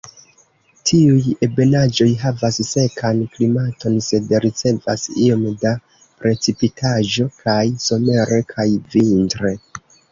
[0.91, 5.75] Tiuj ebenaĵoj havas sekan klimaton sed ricevas iom da
[6.25, 9.57] precipitaĵo kaj somere kaj vintre.